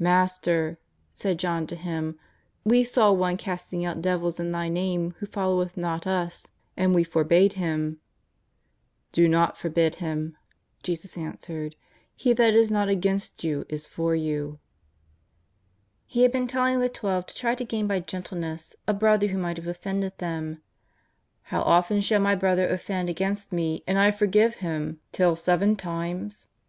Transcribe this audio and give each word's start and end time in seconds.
Master,'' 0.00 0.76
said 1.12 1.38
John 1.38 1.64
to 1.68 1.76
Him," 1.76 2.18
we 2.74 2.82
saw 2.82 3.12
one 3.12 3.36
casting 3.36 3.84
out 3.84 4.02
devils 4.02 4.40
in 4.40 4.50
Thy 4.50 4.68
I^ame 4.68 5.14
who 5.20 5.26
followeth 5.26 5.76
not 5.76 6.04
us, 6.04 6.48
and 6.76 6.96
we 6.96 7.04
forbade 7.04 7.52
him."" 7.52 8.00
Do 9.12 9.28
not 9.28 9.56
forbid 9.56 9.94
him," 10.02 10.36
Jesus 10.82 11.16
answered;" 11.16 11.76
he 12.16 12.32
that 12.32 12.54
is 12.54 12.72
not 12.72 12.88
against 12.88 13.44
you 13.44 13.66
is 13.68 13.86
for 13.86 14.16
you." 14.16 14.58
He 16.06 16.22
had 16.22 16.32
been 16.32 16.48
telling 16.48 16.80
the 16.80 16.88
Twelve 16.88 17.26
to 17.26 17.34
try 17.36 17.54
to 17.54 17.64
gain 17.64 17.86
by 17.86 18.00
gentleness 18.00 18.74
a 18.88 18.92
brother 18.92 19.28
who 19.28 19.38
might 19.38 19.58
have 19.58 19.68
offended 19.68 20.18
them." 20.18 20.60
How 21.54 21.62
often 21.62 22.00
shall 22.00 22.18
my 22.18 22.34
brother 22.34 22.66
offend 22.66 23.08
against 23.08 23.52
me 23.52 23.84
and 23.86 23.96
I 23.96 24.10
forgive 24.10 24.54
him? 24.56 24.98
till 25.12 25.36
seven 25.36 25.76
times 25.76 26.48